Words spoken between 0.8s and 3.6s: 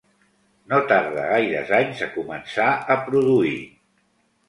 tarda gaires anys a començar a produir.